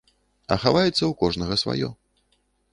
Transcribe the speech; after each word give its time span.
А 0.55 0.57
хаваецца 0.63 0.89
ў 1.05 1.13
кожнага 1.21 1.61
сваё. 1.65 1.93